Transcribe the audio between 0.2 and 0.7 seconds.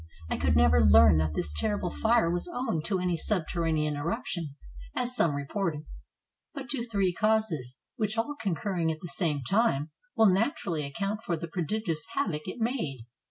I could